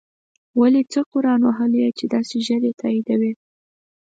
ولی 0.59 0.81
څه 0.91 0.99
قرآن 1.11 1.39
وهلی 1.43 1.79
یی 1.83 1.91
چی 1.97 2.05
داسی 2.13 2.39
ژر 2.45 2.61
یی 2.67 2.73
تاییدوی 2.81 3.31